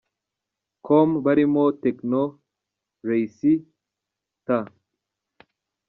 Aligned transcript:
com 0.85 1.09
barimo 1.23 1.63
Tekno, 1.81 2.23
Ray 3.07 3.25
C, 3.37 3.63
T. 4.45 4.49